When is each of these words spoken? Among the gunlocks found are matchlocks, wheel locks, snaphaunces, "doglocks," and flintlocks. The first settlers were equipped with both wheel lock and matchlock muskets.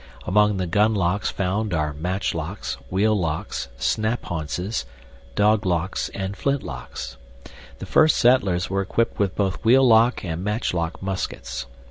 Among 0.25 0.57
the 0.57 0.65
gunlocks 0.65 1.29
found 1.29 1.75
are 1.75 1.93
matchlocks, 1.93 2.73
wheel 2.89 3.15
locks, 3.15 3.67
snaphaunces, 3.77 4.85
"doglocks," 5.35 6.09
and 6.15 6.35
flintlocks. 6.35 7.17
The 7.77 7.85
first 7.85 8.17
settlers 8.17 8.67
were 8.67 8.81
equipped 8.81 9.19
with 9.19 9.35
both 9.35 9.63
wheel 9.63 9.87
lock 9.87 10.25
and 10.25 10.43
matchlock 10.43 11.03
muskets. 11.03 11.67